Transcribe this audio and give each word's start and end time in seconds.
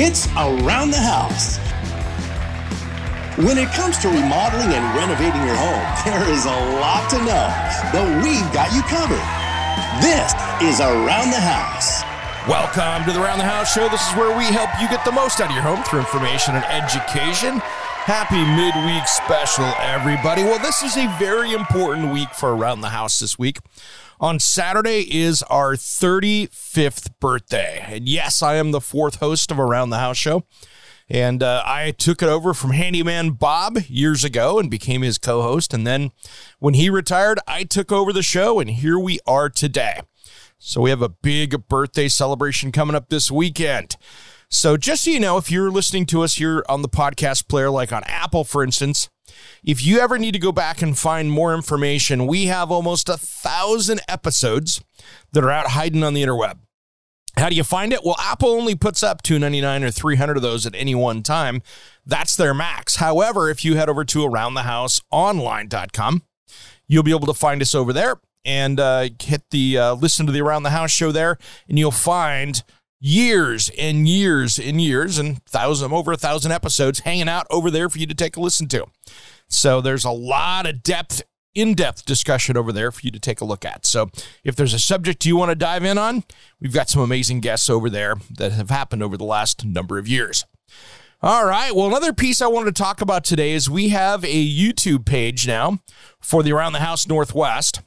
It's 0.00 0.28
Around 0.38 0.94
the 0.94 1.02
House. 1.02 1.58
When 3.34 3.58
it 3.58 3.66
comes 3.74 3.98
to 3.98 4.06
remodeling 4.06 4.70
and 4.70 4.84
renovating 4.94 5.42
your 5.42 5.58
home, 5.58 5.82
there 6.06 6.22
is 6.30 6.46
a 6.46 6.58
lot 6.78 7.10
to 7.10 7.18
know, 7.26 7.50
but 7.90 8.06
we've 8.22 8.46
got 8.54 8.70
you 8.70 8.86
covered. 8.86 9.18
This 9.98 10.30
is 10.62 10.78
Around 10.78 11.34
the 11.34 11.42
House. 11.42 12.06
Welcome 12.46 13.10
to 13.10 13.12
the 13.12 13.18
Around 13.18 13.42
the 13.42 13.50
House 13.50 13.74
show. 13.74 13.88
This 13.88 14.06
is 14.06 14.14
where 14.14 14.30
we 14.38 14.44
help 14.54 14.70
you 14.78 14.86
get 14.86 15.04
the 15.04 15.10
most 15.10 15.40
out 15.40 15.50
of 15.50 15.54
your 15.58 15.66
home 15.66 15.82
through 15.82 16.06
information 16.06 16.54
and 16.54 16.62
education. 16.70 17.58
Happy 18.08 18.42
midweek 18.42 19.06
special, 19.06 19.66
everybody. 19.82 20.42
Well, 20.42 20.58
this 20.58 20.82
is 20.82 20.96
a 20.96 21.14
very 21.18 21.52
important 21.52 22.10
week 22.10 22.30
for 22.30 22.56
Around 22.56 22.80
the 22.80 22.88
House 22.88 23.18
this 23.18 23.38
week. 23.38 23.58
On 24.18 24.40
Saturday 24.40 25.00
is 25.14 25.42
our 25.42 25.74
35th 25.74 27.10
birthday. 27.20 27.84
And 27.86 28.08
yes, 28.08 28.42
I 28.42 28.54
am 28.54 28.70
the 28.70 28.80
fourth 28.80 29.16
host 29.16 29.50
of 29.50 29.60
Around 29.60 29.90
the 29.90 29.98
House 29.98 30.16
show. 30.16 30.44
And 31.10 31.42
uh, 31.42 31.62
I 31.66 31.90
took 31.90 32.22
it 32.22 32.30
over 32.30 32.54
from 32.54 32.70
Handyman 32.70 33.32
Bob 33.32 33.76
years 33.88 34.24
ago 34.24 34.58
and 34.58 34.70
became 34.70 35.02
his 35.02 35.18
co 35.18 35.42
host. 35.42 35.74
And 35.74 35.86
then 35.86 36.10
when 36.60 36.72
he 36.72 36.88
retired, 36.88 37.38
I 37.46 37.64
took 37.64 37.92
over 37.92 38.14
the 38.14 38.22
show, 38.22 38.58
and 38.58 38.70
here 38.70 38.98
we 38.98 39.18
are 39.26 39.50
today. 39.50 40.00
So 40.56 40.80
we 40.80 40.88
have 40.88 41.02
a 41.02 41.10
big 41.10 41.68
birthday 41.68 42.08
celebration 42.08 42.72
coming 42.72 42.96
up 42.96 43.10
this 43.10 43.30
weekend. 43.30 43.96
So 44.50 44.76
just 44.76 45.04
so 45.04 45.10
you 45.10 45.20
know, 45.20 45.36
if 45.36 45.50
you're 45.50 45.70
listening 45.70 46.06
to 46.06 46.22
us 46.22 46.36
here 46.36 46.64
on 46.68 46.82
the 46.82 46.88
podcast 46.88 47.48
player, 47.48 47.70
like 47.70 47.92
on 47.92 48.02
Apple, 48.04 48.44
for 48.44 48.64
instance, 48.64 49.08
if 49.62 49.84
you 49.84 49.98
ever 49.98 50.18
need 50.18 50.32
to 50.32 50.38
go 50.38 50.52
back 50.52 50.80
and 50.80 50.98
find 50.98 51.30
more 51.30 51.54
information, 51.54 52.26
we 52.26 52.46
have 52.46 52.70
almost 52.70 53.08
a 53.08 53.18
thousand 53.18 54.00
episodes 54.08 54.82
that 55.32 55.44
are 55.44 55.50
out 55.50 55.68
hiding 55.68 56.02
on 56.02 56.14
the 56.14 56.22
interweb. 56.22 56.58
How 57.36 57.50
do 57.50 57.56
you 57.56 57.62
find 57.62 57.92
it? 57.92 58.00
Well, 58.04 58.16
Apple 58.18 58.48
only 58.48 58.74
puts 58.74 59.02
up 59.02 59.22
299 59.22 59.84
or 59.84 59.90
300 59.90 60.36
of 60.36 60.42
those 60.42 60.66
at 60.66 60.74
any 60.74 60.94
one 60.94 61.22
time. 61.22 61.62
That's 62.04 62.34
their 62.34 62.54
max. 62.54 62.96
However, 62.96 63.50
if 63.50 63.64
you 63.64 63.76
head 63.76 63.88
over 63.88 64.04
to 64.06 64.18
aroundthehouseonline.com, 64.20 66.22
you'll 66.88 67.02
be 67.02 67.14
able 67.14 67.26
to 67.26 67.34
find 67.34 67.62
us 67.62 67.74
over 67.74 67.92
there 67.92 68.16
and 68.44 68.80
uh, 68.80 69.08
hit 69.20 69.42
the 69.50 69.78
uh, 69.78 69.94
listen 69.94 70.26
to 70.26 70.32
the 70.32 70.40
Around 70.40 70.64
the 70.64 70.70
House 70.70 70.90
show 70.90 71.12
there, 71.12 71.38
and 71.68 71.78
you'll 71.78 71.90
find 71.90 72.62
years 73.00 73.70
and 73.78 74.08
years 74.08 74.58
and 74.58 74.80
years 74.80 75.18
and 75.18 75.44
thousand 75.44 75.92
over 75.92 76.12
a 76.12 76.16
thousand 76.16 76.52
episodes 76.52 77.00
hanging 77.00 77.28
out 77.28 77.46
over 77.50 77.70
there 77.70 77.88
for 77.88 77.98
you 77.98 78.06
to 78.06 78.14
take 78.14 78.36
a 78.36 78.40
listen 78.40 78.68
to. 78.68 78.84
So 79.48 79.80
there's 79.80 80.04
a 80.04 80.10
lot 80.10 80.66
of 80.66 80.82
depth, 80.82 81.22
in-depth 81.54 82.04
discussion 82.04 82.56
over 82.56 82.72
there 82.72 82.90
for 82.90 83.00
you 83.02 83.10
to 83.10 83.20
take 83.20 83.40
a 83.40 83.44
look 83.44 83.64
at. 83.64 83.86
So 83.86 84.10
if 84.44 84.56
there's 84.56 84.74
a 84.74 84.78
subject 84.78 85.24
you 85.24 85.36
want 85.36 85.50
to 85.50 85.54
dive 85.54 85.84
in 85.84 85.96
on, 85.96 86.24
we've 86.60 86.74
got 86.74 86.90
some 86.90 87.02
amazing 87.02 87.40
guests 87.40 87.70
over 87.70 87.88
there 87.88 88.16
that 88.36 88.52
have 88.52 88.70
happened 88.70 89.02
over 89.02 89.16
the 89.16 89.24
last 89.24 89.64
number 89.64 89.98
of 89.98 90.08
years. 90.08 90.44
All 91.20 91.46
right. 91.46 91.74
Well, 91.74 91.88
another 91.88 92.12
piece 92.12 92.40
I 92.40 92.46
wanted 92.46 92.76
to 92.76 92.82
talk 92.82 93.00
about 93.00 93.24
today 93.24 93.52
is 93.52 93.68
we 93.68 93.88
have 93.88 94.24
a 94.24 94.48
YouTube 94.48 95.04
page 95.04 95.48
now 95.48 95.80
for 96.20 96.44
the 96.44 96.52
Around 96.52 96.74
the 96.74 96.78
House 96.78 97.08
Northwest 97.08 97.80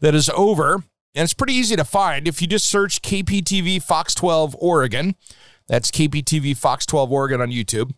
that 0.00 0.14
is 0.14 0.28
over, 0.30 0.84
and 1.16 1.24
it's 1.24 1.34
pretty 1.34 1.54
easy 1.54 1.74
to 1.76 1.84
find. 1.84 2.28
If 2.28 2.42
you 2.42 2.46
just 2.46 2.66
search 2.66 3.00
KPTV 3.00 3.82
Fox 3.82 4.14
12 4.14 4.54
Oregon, 4.58 5.16
that's 5.66 5.90
KPTV 5.90 6.56
Fox 6.56 6.84
12 6.84 7.10
Oregon 7.10 7.40
on 7.40 7.50
YouTube, 7.50 7.92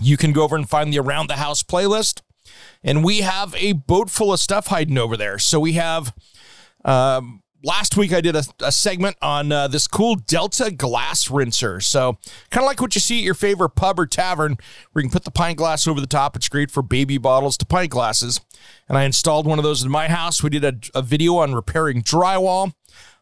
you 0.00 0.16
can 0.16 0.32
go 0.32 0.42
over 0.42 0.56
and 0.56 0.68
find 0.68 0.92
the 0.92 0.98
Around 0.98 1.28
the 1.28 1.36
House 1.36 1.62
playlist. 1.62 2.22
And 2.82 3.04
we 3.04 3.20
have 3.20 3.54
a 3.56 3.72
boat 3.72 4.10
full 4.10 4.32
of 4.32 4.40
stuff 4.40 4.66
hiding 4.66 4.98
over 4.98 5.16
there. 5.16 5.38
So 5.38 5.60
we 5.60 5.74
have, 5.74 6.12
um, 6.84 7.41
last 7.62 7.96
week 7.96 8.12
I 8.12 8.20
did 8.20 8.36
a, 8.36 8.44
a 8.60 8.72
segment 8.72 9.16
on 9.22 9.52
uh, 9.52 9.68
this 9.68 9.86
cool 9.86 10.16
Delta 10.16 10.70
glass 10.70 11.28
rinser. 11.28 11.80
So 11.80 12.18
kind 12.50 12.64
of 12.64 12.66
like 12.66 12.80
what 12.80 12.94
you 12.94 13.00
see 13.00 13.18
at 13.18 13.24
your 13.24 13.34
favorite 13.34 13.70
pub 13.70 13.98
or 13.98 14.06
tavern, 14.06 14.56
where 14.92 15.02
you 15.02 15.08
can 15.08 15.12
put 15.12 15.24
the 15.24 15.30
pint 15.30 15.58
glass 15.58 15.86
over 15.86 16.00
the 16.00 16.06
top. 16.06 16.36
It's 16.36 16.48
great 16.48 16.70
for 16.70 16.82
baby 16.82 17.18
bottles 17.18 17.56
to 17.58 17.66
pint 17.66 17.90
glasses. 17.90 18.40
And 18.88 18.98
I 18.98 19.04
installed 19.04 19.46
one 19.46 19.58
of 19.58 19.64
those 19.64 19.82
in 19.82 19.90
my 19.90 20.08
house. 20.08 20.42
We 20.42 20.50
did 20.50 20.64
a, 20.64 20.98
a 20.98 21.02
video 21.02 21.36
on 21.36 21.54
repairing 21.54 22.02
drywall. 22.02 22.74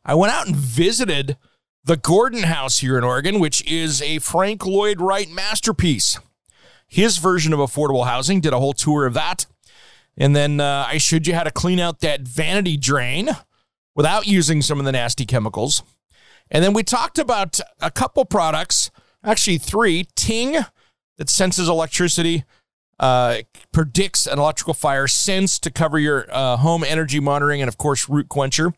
I 0.05 0.15
went 0.15 0.33
out 0.33 0.47
and 0.47 0.57
visited 0.57 1.37
the 1.85 1.97
Gordon 1.97 2.45
House 2.45 2.79
here 2.79 2.99
in 2.99 3.05
Oregon, 3.05 3.41
which 3.41 3.65
is 3.67 4.03
a 4.03 4.19
Frank 4.19 4.67
Lloyd 4.67 5.01
Wright 5.01 5.29
masterpiece 5.31 6.19
his 6.91 7.19
version 7.19 7.53
of 7.53 7.61
affordable 7.61 8.05
housing, 8.05 8.41
did 8.41 8.53
a 8.53 8.59
whole 8.59 8.73
tour 8.73 9.07
of 9.07 9.15
that. 9.15 9.47
And 10.19 10.35
then 10.35 10.61
uh, 10.61 10.85
I 10.89 10.99
showed 10.99 11.27
you 11.27 11.35
how 11.35 11.45
to 11.45 11.51
clean 11.51 11.79
out 11.79 12.01
that 12.01 12.23
vanity 12.23 12.77
drain 12.77 13.31
without 13.95 14.27
using 14.27 14.63
some 14.63 14.79
of 14.79 14.85
the 14.85 14.93
nasty 14.93 15.27
chemicals. 15.27 15.83
And 16.51 16.65
then 16.65 16.73
we 16.73 16.83
talked 16.83 17.19
about 17.19 17.61
a 17.81 17.91
couple 17.91 18.25
products, 18.25 18.91
actually 19.25 19.59
three 19.59 20.09
Ting 20.17 20.57
that 21.19 21.29
senses 21.29 21.69
electricity, 21.69 22.45
uh, 22.99 23.39
predicts 23.73 24.27
an 24.27 24.39
electrical 24.39 24.75
fire, 24.75 25.07
Sense 25.07 25.59
to 25.61 25.71
cover 25.71 25.99
your 25.99 26.27
uh, 26.31 26.57
home 26.57 26.85
energy 26.85 27.21
monitoring, 27.21 27.63
and 27.63 27.69
of 27.69 27.79
course, 27.79 28.09
Root 28.09 28.29
Quencher. 28.29 28.75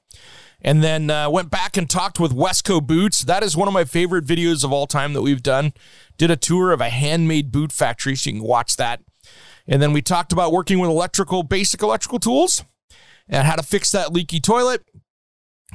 And 0.65 0.83
then 0.83 1.11
uh, 1.11 1.29
went 1.29 1.51
back 1.51 1.77
and 1.77 1.91
talked 1.91 2.21
with 2.21 2.33
Wesco 2.33 2.85
Boots. 2.85 3.23
That 3.23 3.43
is 3.43 3.57
one 3.57 3.67
of 3.67 3.75
my 3.75 3.85
favorite 3.85 4.25
videos 4.25 4.63
of 4.63 4.73
all 4.73 4.87
time 4.87 5.13
that 5.15 5.23
we've 5.23 5.43
done. 5.43 5.73
Did 6.19 6.31
a 6.31 6.37
tour 6.37 6.71
of 6.71 6.81
a 6.81 6.89
handmade 6.89 7.51
boot 7.51 7.73
factory, 7.73 8.15
so 8.15 8.31
you 8.31 8.37
can 8.37 8.47
watch 8.47 8.77
that. 8.77 9.01
And 9.67 9.83
then 9.83 9.93
we 9.93 10.03
talked 10.03 10.33
about 10.33 10.53
working 10.53 10.79
with 10.79 10.89
electrical, 10.89 11.43
basic 11.43 11.83
electrical 11.83 12.21
tools 12.21 12.65
and 13.29 13.47
how 13.47 13.57
to 13.57 13.63
fix 13.63 13.91
that 13.91 14.13
leaky 14.13 14.39
toilet. 14.39 14.85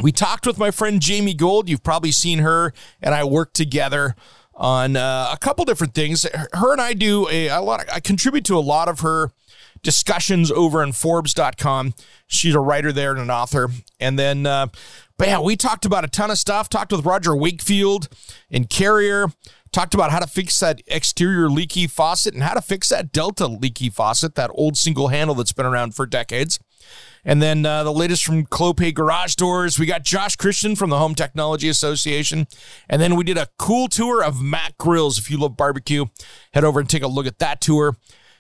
We 0.02 0.12
talked 0.12 0.46
with 0.46 0.58
my 0.58 0.72
friend 0.72 1.02
Jamie 1.02 1.34
Gold. 1.34 1.70
You've 1.70 1.84
probably 1.84 2.12
seen 2.12 2.40
her 2.40 2.74
and 3.02 3.16
I 3.16 3.24
work 3.24 3.54
together 3.54 4.16
on 4.54 4.96
uh, 4.96 5.30
a 5.32 5.38
couple 5.38 5.66
different 5.66 5.94
things. 5.94 6.26
Her 6.54 6.72
and 6.72 6.82
I 6.82 6.94
do 6.94 7.28
a, 7.30 7.48
a 7.48 7.62
lot. 7.62 7.84
Of, 7.84 7.90
I 7.94 8.00
contribute 8.00 8.46
to 8.46 8.58
a 8.58 8.60
lot 8.60 8.90
of 8.90 9.02
her 9.02 9.32
discussions 9.84 10.52
over 10.52 10.82
on 10.82 10.92
Forbes.com. 10.92 11.94
She's 12.28 12.56
a 12.56 12.60
writer 12.60 12.92
there 12.92 13.12
and 13.12 13.22
an 13.22 13.30
author. 13.30 13.70
And 14.00 14.18
then, 14.18 14.46
uh, 14.46 14.68
but 15.18 15.28
yeah, 15.28 15.40
we 15.40 15.56
talked 15.56 15.86
about 15.86 16.04
a 16.04 16.08
ton 16.08 16.32
of 16.32 16.38
stuff. 16.38 16.70
Talked 16.70 16.92
with 16.92 17.06
Roger 17.06 17.36
Wakefield 17.36 18.10
and 18.52 18.70
Carrier. 18.70 19.28
Talked 19.72 19.94
about 19.94 20.12
how 20.12 20.20
to 20.20 20.28
fix 20.28 20.60
that 20.60 20.82
exterior 20.88 21.50
leaky 21.50 21.88
faucet 21.88 22.34
and 22.34 22.42
how 22.44 22.54
to 22.54 22.62
fix 22.62 22.90
that 22.90 23.12
Delta 23.12 23.48
leaky 23.48 23.90
faucet, 23.90 24.36
that 24.36 24.50
old 24.54 24.78
single 24.78 25.10
handle 25.10 25.36
that's 25.36 25.52
been 25.52 25.66
around 25.66 25.94
for 25.94 26.06
decades. 26.06 26.60
And 27.28 27.42
then 27.42 27.66
uh, 27.66 27.84
the 27.84 27.92
latest 27.92 28.24
from 28.24 28.46
Clopay 28.46 28.94
Garage 28.94 29.36
Doors. 29.36 29.78
We 29.78 29.86
got 29.86 30.04
Josh 30.04 30.38
Christian 30.38 30.78
from 30.78 30.90
the 30.90 30.98
Home 30.98 31.14
Technology 31.14 31.68
Association. 31.68 32.48
And 32.90 33.02
then 33.02 33.18
we 33.18 33.26
did 33.26 33.38
a 33.38 33.50
cool 33.60 33.90
tour 33.90 34.24
of 34.24 34.42
MAK 34.42 34.78
Grills. 34.78 35.20
If 35.20 35.30
you 35.30 35.38
love 35.38 35.58
barbecue, 35.58 36.06
head 36.54 36.64
over 36.64 36.80
and 36.80 36.90
take 36.90 37.04
a 37.04 37.08
look 37.08 37.28
at 37.28 37.40
that 37.40 37.60
tour. 37.60 37.98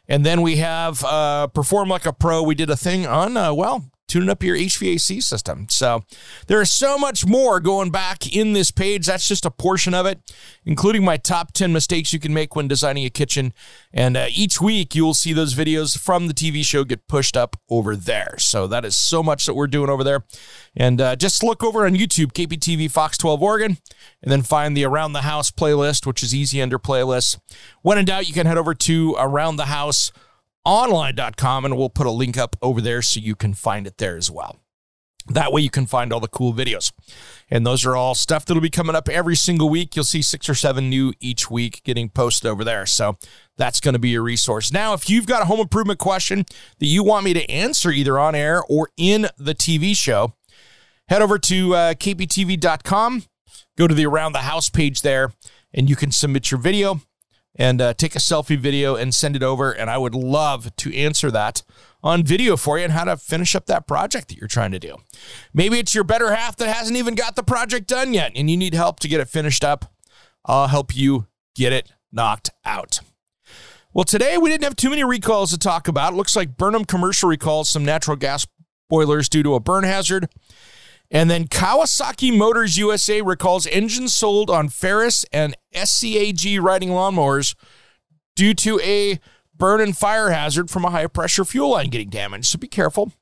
And 0.07 0.25
then 0.25 0.41
we 0.41 0.55
have 0.55 1.03
uh, 1.03 1.47
Perform 1.47 1.89
Like 1.89 2.05
a 2.05 2.13
Pro. 2.13 2.41
We 2.41 2.55
did 2.55 2.69
a 2.69 2.77
thing 2.77 3.05
on, 3.05 3.35
uh, 3.35 3.53
well, 3.53 3.91
tuning 4.07 4.29
up 4.29 4.41
your 4.41 4.55
HVAC 4.55 5.21
system. 5.21 5.67
So 5.69 6.03
there 6.47 6.61
is 6.61 6.71
so 6.71 6.97
much 6.97 7.25
more 7.25 7.59
going 7.59 7.91
back 7.91 8.33
in 8.33 8.53
this 8.53 8.71
page. 8.71 9.05
That's 9.05 9.27
just 9.27 9.45
a 9.45 9.51
portion 9.51 9.93
of 9.93 10.05
it, 10.05 10.19
including 10.65 11.03
my 11.03 11.17
top 11.17 11.51
10 11.51 11.73
mistakes 11.73 12.13
you 12.13 12.19
can 12.19 12.33
make 12.33 12.55
when 12.55 12.67
designing 12.67 13.05
a 13.05 13.09
kitchen. 13.09 13.53
And 13.93 14.15
uh, 14.15 14.27
each 14.29 14.61
week 14.61 14.95
you 14.95 15.03
will 15.03 15.13
see 15.13 15.33
those 15.33 15.53
videos 15.53 15.97
from 15.97 16.27
the 16.27 16.33
TV 16.33 16.63
show 16.63 16.83
get 16.83 17.07
pushed 17.07 17.35
up 17.35 17.57
over 17.69 17.95
there. 17.95 18.35
So 18.37 18.67
that 18.67 18.85
is 18.85 18.95
so 18.95 19.21
much 19.21 19.45
that 19.45 19.53
we're 19.53 19.67
doing 19.67 19.89
over 19.89 20.03
there. 20.03 20.23
And 20.75 21.01
uh, 21.01 21.15
just 21.15 21.43
look 21.43 21.63
over 21.63 21.85
on 21.85 21.95
YouTube, 21.95 22.33
KPTV 22.33 22.89
Fox 22.91 23.17
12 23.17 23.41
Oregon, 23.41 23.77
and 24.21 24.31
then 24.31 24.41
find 24.41 24.75
the 24.77 24.85
Around 24.85 25.13
the 25.13 25.23
House 25.23 25.51
playlist, 25.51 26.05
which 26.05 26.23
is 26.23 26.33
easy 26.33 26.61
under 26.61 26.79
playlists. 26.79 27.39
When 27.81 27.97
in 27.97 28.05
doubt, 28.05 28.27
you 28.27 28.33
can 28.33 28.45
head 28.45 28.57
over 28.57 28.73
to 28.73 29.15
Around 29.17 29.57
the 29.57 29.65
House 29.65 30.11
online.com 30.67 31.63
and 31.63 31.77
we'll 31.77 31.89
put 31.89 32.05
a 32.05 32.11
link 32.11 32.37
up 32.37 32.57
over 32.61 32.81
there 32.81 33.01
so 33.01 33.21
you 33.21 33.35
can 33.35 33.53
find 33.53 33.87
it 33.87 33.97
there 33.97 34.17
as 34.17 34.29
well. 34.29 34.57
That 35.29 35.51
way 35.51 35.61
you 35.61 35.69
can 35.69 35.85
find 35.85 36.11
all 36.11 36.19
the 36.19 36.27
cool 36.27 36.53
videos. 36.53 36.91
And 37.49 37.65
those 37.65 37.85
are 37.85 37.95
all 37.95 38.15
stuff 38.15 38.45
that'll 38.45 38.61
be 38.61 38.69
coming 38.69 38.95
up 38.95 39.09
every 39.09 39.35
single 39.35 39.69
week. 39.69 39.95
You'll 39.95 40.05
see 40.05 40.21
six 40.21 40.49
or 40.49 40.55
seven 40.55 40.89
new 40.89 41.13
each 41.19 41.49
week 41.49 41.81
getting 41.83 42.09
posted 42.09 42.49
over 42.49 42.63
there. 42.63 42.85
So 42.85 43.17
that's 43.57 43.79
going 43.79 43.93
to 43.93 43.99
be 43.99 44.15
a 44.15 44.21
resource. 44.21 44.71
Now, 44.71 44.93
if 44.93 45.09
you've 45.09 45.25
got 45.25 45.41
a 45.41 45.45
home 45.45 45.59
improvement 45.59 45.99
question 45.99 46.45
that 46.79 46.85
you 46.85 47.03
want 47.03 47.25
me 47.25 47.33
to 47.33 47.49
answer 47.49 47.89
either 47.89 48.19
on 48.19 48.35
air 48.35 48.61
or 48.69 48.89
in 48.97 49.27
the 49.37 49.55
TV 49.55 49.95
show, 49.95 50.33
head 51.07 51.21
over 51.21 51.39
to 51.39 51.75
uh, 51.75 51.93
kptv.com, 51.93 53.23
go 53.77 53.87
to 53.87 53.95
the 53.95 54.05
Around 54.05 54.33
the 54.33 54.39
House 54.39 54.69
page 54.69 55.01
there, 55.01 55.33
and 55.73 55.89
you 55.89 55.95
can 55.95 56.11
submit 56.11 56.51
your 56.51 56.59
video 56.59 57.01
and 57.57 57.81
uh, 57.81 57.93
take 57.93 58.15
a 58.15 58.19
selfie 58.19 58.57
video 58.57 58.95
and 58.95 59.13
send 59.13 59.35
it 59.35 59.43
over. 59.43 59.71
And 59.71 59.89
I 59.89 59.97
would 59.97 60.15
love 60.15 60.75
to 60.75 60.95
answer 60.95 61.31
that 61.31 61.63
on 62.03 62.23
video 62.23 62.55
for 62.55 62.77
you 62.77 62.83
and 62.83 62.93
how 62.93 63.05
to 63.05 63.17
finish 63.17 63.55
up 63.55 63.65
that 63.65 63.87
project 63.87 64.29
that 64.29 64.37
you're 64.37 64.47
trying 64.47 64.71
to 64.71 64.79
do. 64.79 64.97
Maybe 65.53 65.79
it's 65.79 65.95
your 65.95 66.03
better 66.03 66.33
half 66.33 66.55
that 66.57 66.73
hasn't 66.73 66.97
even 66.97 67.15
got 67.15 67.35
the 67.35 67.43
project 67.43 67.87
done 67.87 68.13
yet 68.13 68.31
and 68.35 68.49
you 68.49 68.57
need 68.57 68.73
help 68.73 68.99
to 69.01 69.07
get 69.07 69.19
it 69.19 69.27
finished 69.27 69.63
up. 69.63 69.91
I'll 70.45 70.67
help 70.67 70.95
you 70.95 71.27
get 71.55 71.73
it 71.73 71.91
knocked 72.11 72.51
out. 72.63 72.99
Well, 73.93 74.05
today 74.05 74.37
we 74.37 74.49
didn't 74.49 74.63
have 74.63 74.75
too 74.75 74.91
many 74.91 75.03
recalls 75.03 75.49
to 75.51 75.57
talk 75.57 75.87
about. 75.87 76.13
It 76.13 76.17
looks 76.17 76.35
like 76.35 76.55
Burnham 76.55 76.85
Commercial 76.85 77.29
recalls 77.29 77.69
some 77.69 77.83
natural 77.83 78.15
gas 78.15 78.45
boilers 78.89 79.27
due 79.27 79.43
to 79.43 79.55
a 79.55 79.59
burn 79.59 79.83
hazard. 79.83 80.29
And 81.09 81.29
then 81.29 81.47
Kawasaki 81.47 82.35
Motors 82.35 82.77
USA 82.77 83.21
recalls 83.21 83.65
engines 83.67 84.13
sold 84.13 84.49
on 84.49 84.69
Ferris 84.69 85.25
and 85.31 85.55
SCAG 85.73 86.61
riding 86.61 86.89
lawnmowers 86.89 87.55
due 88.35 88.53
to 88.55 88.79
a 88.81 89.19
burn 89.55 89.81
and 89.81 89.97
fire 89.97 90.31
hazard 90.31 90.69
from 90.69 90.85
a 90.85 90.89
high 90.89 91.07
pressure 91.07 91.45
fuel 91.45 91.71
line 91.71 91.89
getting 91.89 92.09
damaged. 92.09 92.45
So 92.47 92.59
be 92.59 92.67
careful. 92.67 93.13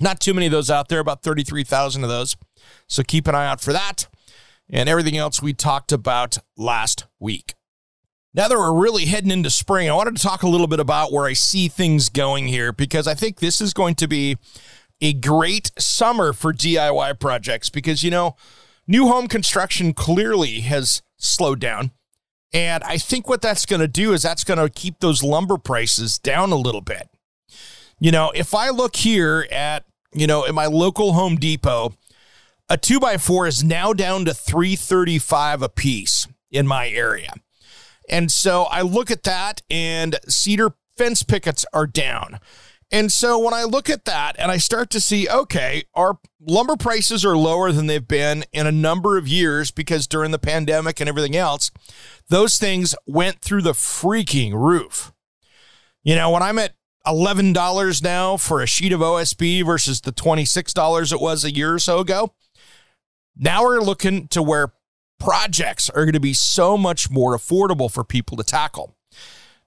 Not 0.00 0.20
too 0.20 0.34
many 0.34 0.46
of 0.46 0.52
those 0.52 0.70
out 0.70 0.88
there, 0.88 1.00
about 1.00 1.22
33,000 1.22 2.02
of 2.02 2.08
those. 2.08 2.36
So 2.88 3.02
keep 3.02 3.28
an 3.28 3.34
eye 3.34 3.46
out 3.46 3.60
for 3.60 3.72
that 3.72 4.08
and 4.70 4.88
everything 4.88 5.16
else 5.16 5.42
we 5.42 5.52
talked 5.52 5.92
about 5.92 6.38
last 6.56 7.06
week. 7.20 7.54
Now 8.34 8.48
that 8.48 8.56
we're 8.56 8.72
really 8.72 9.04
heading 9.04 9.30
into 9.30 9.50
spring, 9.50 9.90
I 9.90 9.94
wanted 9.94 10.16
to 10.16 10.22
talk 10.22 10.42
a 10.42 10.48
little 10.48 10.66
bit 10.66 10.80
about 10.80 11.12
where 11.12 11.26
I 11.26 11.34
see 11.34 11.68
things 11.68 12.08
going 12.08 12.48
here 12.48 12.72
because 12.72 13.06
I 13.06 13.12
think 13.12 13.38
this 13.38 13.60
is 13.60 13.74
going 13.74 13.94
to 13.96 14.08
be 14.08 14.38
a 15.02 15.12
great 15.12 15.72
summer 15.76 16.32
for 16.32 16.52
DIY 16.52 17.18
projects 17.18 17.68
because, 17.68 18.02
you 18.02 18.10
know, 18.10 18.36
new 18.86 19.08
home 19.08 19.26
construction 19.26 19.92
clearly 19.92 20.60
has 20.60 21.02
slowed 21.18 21.60
down. 21.60 21.90
And 22.54 22.84
I 22.84 22.98
think 22.98 23.28
what 23.28 23.42
that's 23.42 23.66
going 23.66 23.80
to 23.80 23.88
do 23.88 24.12
is 24.12 24.22
that's 24.22 24.44
going 24.44 24.58
to 24.58 24.70
keep 24.70 25.00
those 25.00 25.22
lumber 25.22 25.58
prices 25.58 26.18
down 26.18 26.52
a 26.52 26.56
little 26.56 26.80
bit. 26.80 27.08
You 27.98 28.12
know, 28.12 28.30
if 28.34 28.54
I 28.54 28.70
look 28.70 28.96
here 28.96 29.46
at, 29.50 29.84
you 30.14 30.26
know, 30.26 30.44
in 30.44 30.54
my 30.54 30.66
local 30.66 31.14
Home 31.14 31.36
Depot, 31.36 31.94
a 32.68 32.76
two 32.76 33.00
by 33.00 33.16
four 33.16 33.46
is 33.46 33.64
now 33.64 33.92
down 33.92 34.24
to 34.26 34.34
335 34.34 35.62
a 35.62 35.68
piece 35.68 36.28
in 36.50 36.66
my 36.66 36.88
area. 36.88 37.34
And 38.08 38.30
so 38.30 38.64
I 38.64 38.82
look 38.82 39.10
at 39.10 39.24
that 39.24 39.62
and 39.70 40.18
cedar 40.28 40.74
fence 40.96 41.22
pickets 41.22 41.64
are 41.72 41.86
down. 41.86 42.38
And 42.92 43.10
so 43.10 43.38
when 43.38 43.54
I 43.54 43.64
look 43.64 43.88
at 43.88 44.04
that 44.04 44.36
and 44.38 44.52
I 44.52 44.58
start 44.58 44.90
to 44.90 45.00
see, 45.00 45.26
okay, 45.26 45.84
our 45.94 46.18
lumber 46.38 46.76
prices 46.76 47.24
are 47.24 47.36
lower 47.36 47.72
than 47.72 47.86
they've 47.86 48.06
been 48.06 48.44
in 48.52 48.66
a 48.66 48.72
number 48.72 49.16
of 49.16 49.26
years 49.26 49.70
because 49.70 50.06
during 50.06 50.30
the 50.30 50.38
pandemic 50.38 51.00
and 51.00 51.08
everything 51.08 51.34
else, 51.34 51.70
those 52.28 52.58
things 52.58 52.94
went 53.06 53.40
through 53.40 53.62
the 53.62 53.72
freaking 53.72 54.52
roof. 54.52 55.10
You 56.04 56.14
know, 56.16 56.30
when 56.30 56.42
I'm 56.42 56.58
at 56.58 56.74
$11 57.06 58.02
now 58.02 58.36
for 58.36 58.60
a 58.60 58.66
sheet 58.66 58.92
of 58.92 59.00
OSB 59.00 59.64
versus 59.64 60.02
the 60.02 60.12
$26 60.12 61.12
it 61.12 61.20
was 61.20 61.44
a 61.44 61.50
year 61.50 61.72
or 61.74 61.78
so 61.78 61.98
ago, 61.98 62.34
now 63.34 63.62
we're 63.62 63.80
looking 63.80 64.28
to 64.28 64.42
where 64.42 64.74
projects 65.18 65.88
are 65.88 66.04
going 66.04 66.12
to 66.12 66.20
be 66.20 66.34
so 66.34 66.76
much 66.76 67.10
more 67.10 67.34
affordable 67.34 67.90
for 67.90 68.04
people 68.04 68.36
to 68.36 68.44
tackle. 68.44 68.96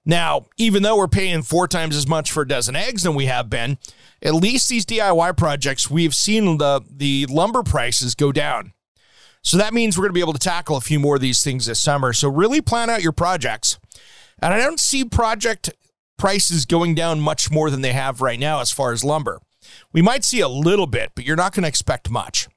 Now, 0.08 0.46
even 0.56 0.84
though 0.84 0.96
we're 0.96 1.08
paying 1.08 1.42
four 1.42 1.66
times 1.66 1.96
as 1.96 2.06
much 2.06 2.30
for 2.30 2.44
a 2.44 2.48
dozen 2.48 2.76
eggs 2.76 3.02
than 3.02 3.16
we 3.16 3.26
have 3.26 3.50
been, 3.50 3.76
at 4.22 4.34
least 4.34 4.68
these 4.68 4.86
DIY 4.86 5.36
projects, 5.36 5.90
we've 5.90 6.14
seen 6.14 6.58
the, 6.58 6.80
the 6.88 7.26
lumber 7.28 7.64
prices 7.64 8.14
go 8.14 8.30
down. 8.30 8.72
So 9.42 9.56
that 9.56 9.74
means 9.74 9.96
we're 9.98 10.02
going 10.02 10.10
to 10.10 10.14
be 10.14 10.20
able 10.20 10.32
to 10.32 10.38
tackle 10.38 10.76
a 10.76 10.80
few 10.80 11.00
more 11.00 11.16
of 11.16 11.20
these 11.20 11.42
things 11.42 11.66
this 11.66 11.80
summer. 11.80 12.12
So 12.12 12.28
really 12.28 12.60
plan 12.60 12.88
out 12.88 13.02
your 13.02 13.12
projects. 13.12 13.78
And 14.40 14.54
I 14.54 14.58
don't 14.58 14.80
see 14.80 15.04
project 15.04 15.70
prices 16.16 16.66
going 16.66 16.94
down 16.94 17.20
much 17.20 17.50
more 17.50 17.68
than 17.68 17.80
they 17.80 17.92
have 17.92 18.20
right 18.20 18.38
now 18.38 18.60
as 18.60 18.70
far 18.70 18.92
as 18.92 19.04
lumber. 19.04 19.40
We 19.92 20.02
might 20.02 20.24
see 20.24 20.40
a 20.40 20.48
little 20.48 20.86
bit, 20.86 21.12
but 21.16 21.24
you're 21.24 21.36
not 21.36 21.52
going 21.52 21.62
to 21.62 21.68
expect 21.68 22.10
much. 22.10 22.48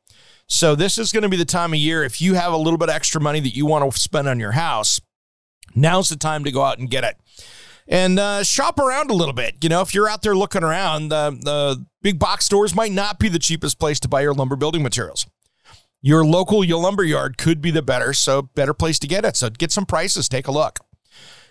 So 0.48 0.75
this 0.75 0.98
is 0.98 1.12
going 1.12 1.24
to 1.24 1.30
be 1.30 1.38
the 1.38 1.46
time 1.46 1.74
of 1.74 1.80
year 1.80 2.04
if 2.04 2.22
you 2.22 2.36
have 2.36 2.54
a 2.54 2.57
little 2.57 2.78
bit 2.78 2.90
extra 2.90 3.22
money 3.22 3.40
that 3.40 3.56
you 3.56 3.66
want 3.66 3.92
to 3.92 4.00
spend 4.00 4.28
on 4.28 4.40
your 4.40 4.54
house, 4.54 5.00
now's 5.75 6.10
the 6.10 6.16
time 6.16 6.44
to 6.44 6.51
go 6.51 6.63
out 6.63 6.80
and 6.80 6.89
get 6.89 7.04
it 7.04 7.18
and 7.89 8.19
uh, 8.19 8.44
shop 8.44 8.80
around 8.80 9.10
a 9.10 9.16
little 9.16 9.33
bit. 9.33 9.56
You 9.63 9.69
know, 9.69 9.81
if 9.81 9.94
you're 9.94 10.07
out 10.07 10.21
there 10.21 10.36
looking 10.36 10.63
around, 10.63 11.10
the, 11.10 11.31
the 11.31 11.86
big 12.01 12.19
box 12.19 12.45
stores 12.45 12.75
might 12.75 12.92
not 12.92 13.19
be 13.19 13.27
the 13.27 13.39
cheapest 13.39 13.80
place 13.80 14.00
to 14.01 14.07
buy 14.07 14.21
your 14.21 14.33
lumber 14.33 14.56
building 14.56 14.83
materials. 14.83 15.25
Your 16.01 16.24
local 16.24 16.63
your 16.63 16.80
lumber 16.80 17.04
yard 17.04 17.38
could 17.38 17.60
be 17.60 17.71
the 17.71 17.81
better, 17.81 18.13
so 18.13 18.44
better 18.44 18.74
place 18.74 19.00
to 19.00 19.07
get 19.07 19.25
it. 19.25 19.36
So 19.36 19.50
get 19.50 19.71
some 19.71 19.86
prices, 19.86 20.30
take 20.30 20.48
a 20.48 20.51
look. 20.51 20.80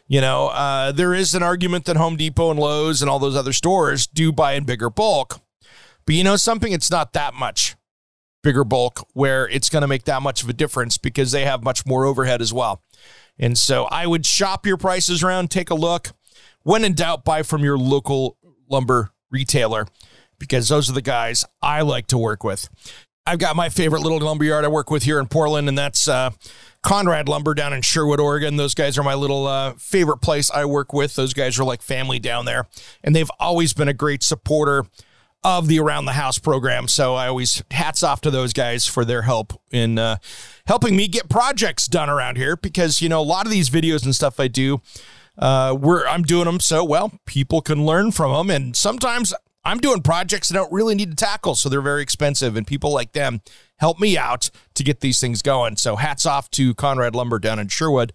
You 0.06 0.22
know, 0.22 0.46
uh, 0.48 0.92
there 0.92 1.12
is 1.12 1.34
an 1.34 1.42
argument 1.42 1.84
that 1.84 1.96
Home 1.98 2.16
Depot 2.16 2.50
and 2.50 2.58
Lowe's 2.58 3.02
and 3.02 3.10
all 3.10 3.18
those 3.18 3.36
other 3.36 3.52
stores 3.52 4.06
do 4.06 4.32
buy 4.32 4.54
in 4.54 4.64
bigger 4.64 4.88
bulk, 4.88 5.40
but 6.06 6.14
you 6.14 6.24
know 6.24 6.36
something, 6.36 6.72
it's 6.72 6.90
not 6.90 7.12
that 7.12 7.34
much 7.34 7.76
bigger 8.42 8.64
bulk 8.64 9.06
where 9.12 9.46
it's 9.48 9.68
going 9.68 9.82
to 9.82 9.88
make 9.88 10.04
that 10.04 10.22
much 10.22 10.42
of 10.42 10.48
a 10.48 10.54
difference 10.54 10.96
because 10.96 11.32
they 11.32 11.44
have 11.44 11.62
much 11.62 11.84
more 11.84 12.06
overhead 12.06 12.40
as 12.40 12.50
well. 12.50 12.82
And 13.38 13.56
so 13.56 13.84
I 13.84 14.06
would 14.06 14.26
shop 14.26 14.66
your 14.66 14.76
prices 14.76 15.22
around, 15.22 15.50
take 15.50 15.70
a 15.70 15.74
look. 15.74 16.10
When 16.62 16.84
in 16.84 16.94
doubt, 16.94 17.24
buy 17.24 17.42
from 17.42 17.62
your 17.62 17.78
local 17.78 18.36
lumber 18.68 19.10
retailer 19.30 19.86
because 20.38 20.68
those 20.68 20.90
are 20.90 20.92
the 20.94 21.02
guys 21.02 21.44
I 21.62 21.82
like 21.82 22.06
to 22.08 22.18
work 22.18 22.44
with. 22.44 22.68
I've 23.26 23.38
got 23.38 23.56
my 23.56 23.68
favorite 23.68 24.00
little 24.00 24.18
lumber 24.20 24.44
yard 24.44 24.64
I 24.64 24.68
work 24.68 24.90
with 24.90 25.02
here 25.02 25.18
in 25.18 25.26
Portland, 25.26 25.68
and 25.68 25.76
that's 25.76 26.08
uh, 26.08 26.30
Conrad 26.82 27.28
Lumber 27.28 27.52
down 27.52 27.74
in 27.74 27.82
Sherwood, 27.82 28.20
Oregon. 28.20 28.56
Those 28.56 28.74
guys 28.74 28.96
are 28.96 29.02
my 29.02 29.14
little 29.14 29.46
uh, 29.46 29.74
favorite 29.74 30.18
place 30.18 30.50
I 30.50 30.64
work 30.64 30.94
with. 30.94 31.14
Those 31.14 31.34
guys 31.34 31.58
are 31.58 31.64
like 31.64 31.82
family 31.82 32.18
down 32.18 32.46
there, 32.46 32.66
and 33.04 33.14
they've 33.14 33.30
always 33.38 33.74
been 33.74 33.88
a 33.88 33.92
great 33.92 34.22
supporter 34.22 34.86
of 35.44 35.68
the 35.68 35.78
Around 35.78 36.06
the 36.06 36.12
House 36.12 36.38
program. 36.38 36.88
So 36.88 37.14
I 37.14 37.28
always 37.28 37.62
hats 37.70 38.02
off 38.02 38.20
to 38.22 38.30
those 38.30 38.52
guys 38.52 38.86
for 38.86 39.04
their 39.04 39.22
help 39.22 39.60
in 39.70 39.98
uh, 39.98 40.16
helping 40.66 40.96
me 40.96 41.08
get 41.08 41.28
projects 41.28 41.86
done 41.86 42.10
around 42.10 42.36
here 42.36 42.56
because, 42.56 43.00
you 43.00 43.08
know, 43.08 43.20
a 43.20 43.22
lot 43.22 43.46
of 43.46 43.52
these 43.52 43.70
videos 43.70 44.04
and 44.04 44.14
stuff 44.14 44.40
I 44.40 44.48
do 44.48 44.80
uh, 45.38 45.76
we're 45.80 46.06
I'm 46.06 46.22
doing 46.22 46.46
them 46.46 46.60
so 46.60 46.84
well 46.84 47.12
people 47.24 47.60
can 47.60 47.86
learn 47.86 48.12
from 48.12 48.32
them, 48.32 48.50
and 48.50 48.76
sometimes 48.76 49.32
I'm 49.64 49.78
doing 49.78 50.02
projects 50.02 50.50
I 50.50 50.54
don't 50.54 50.72
really 50.72 50.94
need 50.94 51.10
to 51.10 51.16
tackle, 51.16 51.54
so 51.54 51.68
they're 51.68 51.80
very 51.80 52.02
expensive, 52.02 52.56
and 52.56 52.66
people 52.66 52.92
like 52.92 53.12
them 53.12 53.40
help 53.76 54.00
me 54.00 54.18
out 54.18 54.50
to 54.74 54.82
get 54.82 55.00
these 55.00 55.20
things 55.20 55.42
going. 55.42 55.76
So 55.76 55.96
hats 55.96 56.26
off 56.26 56.50
to 56.52 56.74
Conrad 56.74 57.14
Lumber 57.14 57.38
down 57.38 57.58
in 57.58 57.68
Sherwood. 57.68 58.12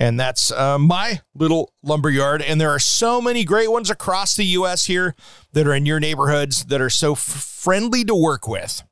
And 0.00 0.18
that's 0.18 0.50
uh, 0.50 0.78
my 0.78 1.20
little 1.34 1.74
lumber 1.82 2.08
yard. 2.08 2.40
And 2.40 2.58
there 2.58 2.70
are 2.70 2.78
so 2.78 3.20
many 3.20 3.44
great 3.44 3.70
ones 3.70 3.90
across 3.90 4.34
the 4.34 4.44
U.S. 4.44 4.86
here 4.86 5.14
that 5.52 5.66
are 5.66 5.74
in 5.74 5.84
your 5.84 6.00
neighborhoods 6.00 6.64
that 6.64 6.80
are 6.80 6.88
so 6.88 7.12
f- 7.12 7.18
friendly 7.18 8.02
to 8.04 8.14
work 8.14 8.48
with 8.48 8.82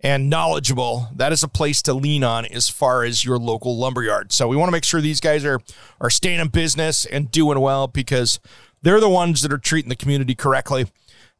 and 0.00 0.30
knowledgeable, 0.30 1.08
that 1.16 1.32
is 1.32 1.42
a 1.42 1.48
place 1.48 1.82
to 1.82 1.94
lean 1.94 2.22
on 2.22 2.46
as 2.46 2.68
far 2.68 3.02
as 3.02 3.24
your 3.24 3.38
local 3.38 3.76
lumberyard. 3.76 4.32
So 4.32 4.46
we 4.46 4.56
want 4.56 4.68
to 4.68 4.72
make 4.72 4.84
sure 4.84 5.00
these 5.00 5.20
guys 5.20 5.44
are 5.44 5.60
are 6.00 6.10
staying 6.10 6.38
in 6.38 6.48
business 6.48 7.06
and 7.06 7.30
doing 7.30 7.58
well 7.58 7.88
because 7.88 8.38
they're 8.82 9.00
the 9.00 9.08
ones 9.08 9.42
that 9.42 9.52
are 9.52 9.58
treating 9.58 9.88
the 9.88 9.96
community 9.96 10.36
correctly. 10.36 10.86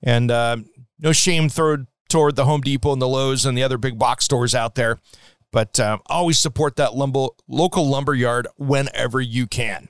And 0.02 0.32
uh, 0.32 0.56
no 0.98 1.12
shame 1.12 1.48
thrown 1.48 1.86
toward 2.08 2.34
the 2.34 2.44
Home 2.44 2.60
Depot 2.60 2.92
and 2.92 3.02
the 3.02 3.08
Lowe's 3.08 3.44
and 3.44 3.56
the 3.56 3.62
other 3.62 3.78
big 3.78 3.98
box 3.98 4.24
stores 4.24 4.54
out 4.54 4.74
there, 4.74 4.98
but 5.56 5.80
uh, 5.80 5.96
always 6.04 6.38
support 6.38 6.76
that 6.76 6.94
lumber, 6.94 7.28
local 7.48 7.88
lumberyard 7.88 8.46
whenever 8.58 9.22
you 9.22 9.46
can. 9.46 9.88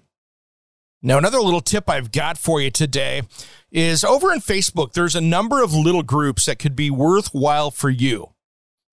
Now, 1.02 1.18
another 1.18 1.40
little 1.40 1.60
tip 1.60 1.90
I've 1.90 2.12
got 2.12 2.38
for 2.38 2.60
you 2.60 2.70
today 2.70 3.22
is 3.72 4.04
over 4.04 4.32
in 4.32 4.38
Facebook, 4.38 4.92
there's 4.92 5.16
a 5.16 5.20
number 5.20 5.64
of 5.64 5.74
little 5.74 6.04
groups 6.04 6.46
that 6.46 6.60
could 6.60 6.76
be 6.76 6.88
worthwhile 6.88 7.72
for 7.72 7.90
you 7.90 8.28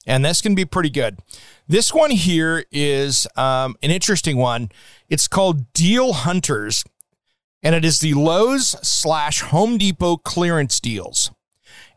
and 0.08 0.26
this 0.26 0.42
can 0.42 0.56
be 0.56 0.66
pretty 0.66 0.90
good. 0.90 1.20
This 1.68 1.94
one 1.94 2.10
here 2.10 2.66
is 2.72 3.28
um, 3.36 3.76
an 3.84 3.92
interesting 3.92 4.38
one. 4.38 4.72
It's 5.10 5.28
called 5.28 5.72
Deal 5.74 6.14
Hunters, 6.14 6.84
and 7.62 7.76
it 7.76 7.86
is 7.86 8.00
the 8.00 8.16
Lowe's 8.16 8.70
slash 8.82 9.42
Home 9.42 9.78
Depot 9.78 10.18
clearance 10.18 10.80
deals. 10.80 11.30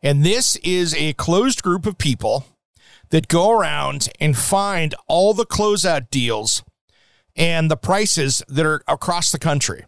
And 0.02 0.22
this 0.22 0.56
is 0.56 0.94
a 0.94 1.14
closed 1.14 1.62
group 1.62 1.86
of 1.86 1.96
people 1.96 2.44
that 3.10 3.28
go 3.28 3.50
around 3.50 4.08
and 4.20 4.36
find 4.36 4.94
all 5.06 5.34
the 5.34 5.46
closeout 5.46 6.10
deals 6.10 6.62
and 7.34 7.70
the 7.70 7.76
prices 7.76 8.42
that 8.48 8.66
are 8.66 8.82
across 8.88 9.30
the 9.30 9.38
country. 9.38 9.84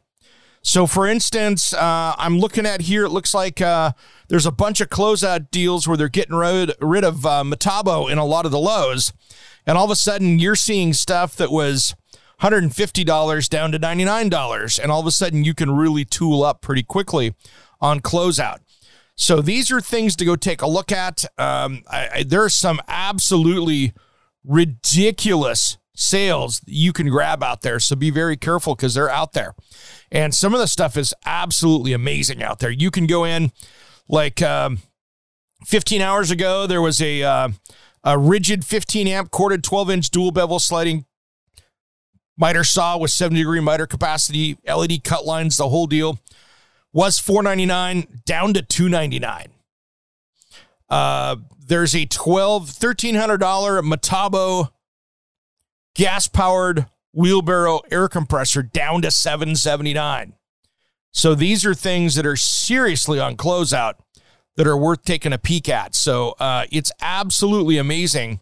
So, 0.63 0.87
for 0.87 1.07
instance, 1.07 1.73
uh, 1.73 2.15
I'm 2.19 2.39
looking 2.39 2.67
at 2.67 2.83
here, 2.83 3.05
it 3.05 3.11
looks 3.11 3.33
like 3.33 3.61
uh, 3.61 3.93
there's 4.29 4.45
a 4.45 4.53
bunch 4.53 4.81
of 4.81 4.91
closeout 4.91 5.51
deals 5.51 5.87
where 5.87 5.97
they're 5.97 6.09
getting 6.09 6.35
rid, 6.35 6.73
rid 6.81 7.05
of 7.05 7.25
uh, 7.25 7.43
Metabo 7.45 8.11
in 8.11 8.19
a 8.19 8.25
lot 8.25 8.45
of 8.45 8.51
the 8.51 8.59
Lowe's. 8.59 9.13
And 9.67 9.79
all 9.79 9.85
of 9.85 9.91
a 9.91 9.97
sudden, 9.97 10.39
you're 10.39 10.57
seeing 10.57 10.93
stuff 10.93 11.37
that 11.37 11.51
was 11.51 11.95
$150 12.43 13.49
down 13.49 13.73
to 13.73 13.79
$99. 13.79 14.79
And 14.79 14.93
all 14.93 15.01
of 15.01 15.07
a 15.07 15.11
sudden, 15.11 15.45
you 15.45 15.55
can 15.55 15.71
really 15.71 16.05
tool 16.05 16.43
up 16.43 16.61
pretty 16.61 16.83
quickly 16.83 17.35
on 17.81 18.01
closeout. 18.01 18.59
So, 19.21 19.43
these 19.43 19.71
are 19.71 19.81
things 19.81 20.17
to 20.17 20.25
go 20.25 20.37
take 20.37 20.63
a 20.63 20.67
look 20.69 20.91
at. 20.93 21.25
Um, 21.37 21.83
I, 21.91 22.09
I, 22.15 22.23
there 22.23 22.43
are 22.43 22.49
some 22.49 22.81
absolutely 22.89 23.93
ridiculous 24.45 25.77
sales 25.99 26.61
you 26.65 26.93
can 26.93 27.09
grab 27.09 27.43
out 27.43 27.63
there. 27.63 27.81
So 27.81 27.97
be 27.97 28.11
very 28.11 28.37
careful 28.37 28.75
because 28.75 28.95
they're 28.95 29.11
out 29.11 29.33
there. 29.33 29.55
And 30.13 30.35
some 30.35 30.55
of 30.55 30.61
the 30.61 30.69
stuff 30.69 30.97
is 30.97 31.13
absolutely 31.27 31.93
amazing 31.93 32.43
out 32.43 32.61
there. 32.61 32.71
You 32.71 32.91
can 32.91 33.07
go 33.07 33.25
in 33.25 33.51
like 34.09 34.41
um, 34.41 34.79
15 35.67 36.01
hours 36.01 36.31
ago, 36.31 36.67
there 36.67 36.81
was 36.81 37.01
a, 37.03 37.23
uh, 37.23 37.49
a 38.05 38.17
RIDGID 38.17 38.65
15 38.65 39.09
amp 39.09 39.31
corded 39.31 39.65
12 39.65 39.91
inch 39.91 40.11
dual 40.11 40.31
bevel 40.31 40.61
sliding 40.61 41.05
miter 42.37 42.63
saw 42.63 42.97
with 42.97 43.11
70 43.11 43.41
degree 43.41 43.61
miter 43.61 43.87
capacity, 43.87 44.57
LED 44.67 45.03
cut 45.03 45.27
lines, 45.27 45.57
the 45.57 45.69
whole 45.69 45.89
deal 45.89 46.21
was 46.93 47.19
499 47.19 48.23
down 48.25 48.55
to 48.55 48.63
299 48.63 49.49
uh, 50.89 51.37
there's 51.67 51.95
a 51.95 52.07
12 52.07 52.71
$1300 52.71 53.39
metabo 53.83 54.71
gas 55.95 56.27
powered 56.27 56.87
wheelbarrow 57.13 57.81
air 57.91 58.09
compressor 58.09 58.63
down 58.63 59.03
to 59.03 59.11
779. 59.11 60.35
So 61.13 61.35
these 61.35 61.67
are 61.67 61.75
things 61.75 62.15
that 62.15 62.27
are 62.27 62.37
seriously 62.37 63.19
on 63.19 63.37
closeout 63.37 63.95
that 64.57 64.67
are 64.67 64.77
worth 64.77 65.05
taking 65.05 65.33
a 65.33 65.39
peek 65.39 65.69
at. 65.69 65.95
So 65.95 66.35
uh, 66.39 66.67
it's 66.71 66.93
absolutely 67.01 67.79
amazing. 67.79 68.41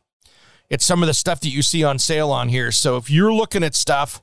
It's 0.68 0.84
some 0.84 1.02
of 1.02 1.06
the 1.06 1.14
stuff 1.14 1.40
that 1.40 1.48
you 1.48 1.62
see 1.62 1.84
on 1.84 1.98
sale 1.98 2.30
on 2.30 2.48
here. 2.48 2.72
So 2.72 2.96
if 2.96 3.10
you're 3.10 3.32
looking 3.32 3.62
at 3.62 3.74
stuff 3.74 4.20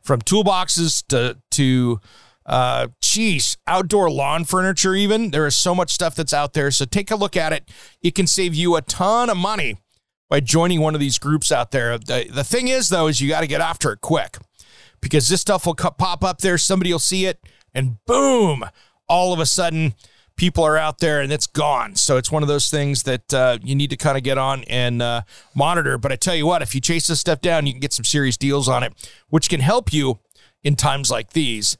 from 0.00 0.20
toolboxes 0.20 1.06
to 1.08 1.38
to 1.52 2.00
uh 2.46 2.88
geez, 3.00 3.56
outdoor 3.66 4.10
lawn 4.10 4.44
furniture 4.44 4.94
even, 4.94 5.30
there 5.30 5.46
is 5.46 5.56
so 5.56 5.74
much 5.74 5.92
stuff 5.92 6.14
that's 6.14 6.32
out 6.32 6.54
there. 6.54 6.70
So 6.70 6.84
take 6.84 7.10
a 7.10 7.16
look 7.16 7.36
at 7.36 7.52
it. 7.52 7.68
It 8.02 8.14
can 8.14 8.26
save 8.26 8.54
you 8.54 8.76
a 8.76 8.82
ton 8.82 9.30
of 9.30 9.36
money 9.36 9.78
by 10.28 10.40
joining 10.40 10.80
one 10.80 10.94
of 10.94 11.00
these 11.00 11.18
groups 11.18 11.52
out 11.52 11.72
there. 11.72 11.98
The, 11.98 12.26
the 12.32 12.44
thing 12.44 12.68
is, 12.68 12.88
though, 12.88 13.06
is 13.06 13.20
you 13.20 13.28
got 13.28 13.42
to 13.42 13.46
get 13.46 13.60
after 13.60 13.92
it 13.92 14.00
quick 14.00 14.38
because 15.02 15.28
this 15.28 15.42
stuff 15.42 15.66
will 15.66 15.74
pop 15.74 16.24
up 16.24 16.38
there. 16.38 16.56
Somebody 16.56 16.90
will 16.90 16.98
see 16.98 17.26
it, 17.26 17.38
and 17.74 18.02
boom, 18.06 18.64
all 19.08 19.34
of 19.34 19.40
a 19.40 19.46
sudden, 19.46 19.94
people 20.36 20.64
are 20.64 20.78
out 20.78 21.00
there 21.00 21.20
and 21.20 21.30
it's 21.30 21.46
gone. 21.46 21.96
So 21.96 22.16
it's 22.16 22.32
one 22.32 22.42
of 22.42 22.48
those 22.48 22.70
things 22.70 23.02
that 23.02 23.34
uh, 23.34 23.58
you 23.62 23.74
need 23.74 23.90
to 23.90 23.96
kind 23.96 24.16
of 24.16 24.24
get 24.24 24.38
on 24.38 24.64
and 24.64 25.02
uh, 25.02 25.22
monitor. 25.54 25.98
But 25.98 26.12
I 26.12 26.16
tell 26.16 26.34
you 26.34 26.46
what, 26.46 26.62
if 26.62 26.74
you 26.74 26.80
chase 26.80 27.08
this 27.08 27.20
stuff 27.20 27.40
down, 27.40 27.66
you 27.66 27.74
can 27.74 27.80
get 27.80 27.92
some 27.92 28.04
serious 28.04 28.38
deals 28.38 28.68
on 28.68 28.82
it, 28.82 28.94
which 29.28 29.50
can 29.50 29.60
help 29.60 29.92
you 29.92 30.20
in 30.64 30.76
times 30.76 31.10
like 31.10 31.34
these. 31.34 31.76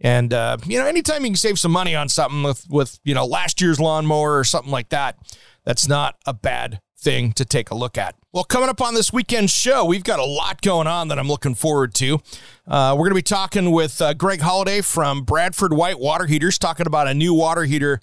And 0.00 0.32
uh, 0.32 0.58
you 0.66 0.78
know, 0.78 0.86
anytime 0.86 1.22
you 1.24 1.30
can 1.30 1.36
save 1.36 1.58
some 1.58 1.72
money 1.72 1.94
on 1.94 2.08
something 2.08 2.42
with 2.42 2.66
with 2.68 2.98
you 3.04 3.14
know 3.14 3.24
last 3.24 3.60
year's 3.60 3.78
lawnmower 3.78 4.38
or 4.38 4.44
something 4.44 4.72
like 4.72 4.88
that, 4.88 5.16
that's 5.64 5.88
not 5.88 6.16
a 6.26 6.34
bad 6.34 6.80
thing 6.98 7.32
to 7.32 7.44
take 7.44 7.70
a 7.70 7.74
look 7.74 7.96
at. 7.96 8.16
Well, 8.32 8.44
coming 8.44 8.68
up 8.68 8.80
on 8.80 8.94
this 8.94 9.12
weekend 9.12 9.50
show, 9.50 9.84
we've 9.84 10.02
got 10.02 10.18
a 10.18 10.24
lot 10.24 10.62
going 10.62 10.86
on 10.86 11.08
that 11.08 11.18
I'm 11.18 11.28
looking 11.28 11.54
forward 11.54 11.94
to. 11.96 12.18
Uh, 12.66 12.94
we're 12.96 13.04
going 13.04 13.10
to 13.10 13.14
be 13.14 13.22
talking 13.22 13.70
with 13.70 14.00
uh, 14.00 14.14
Greg 14.14 14.40
Holiday 14.40 14.80
from 14.80 15.22
Bradford 15.22 15.72
White 15.72 16.00
Water 16.00 16.26
Heaters, 16.26 16.58
talking 16.58 16.86
about 16.86 17.06
a 17.06 17.14
new 17.14 17.34
water 17.34 17.64
heater 17.64 18.00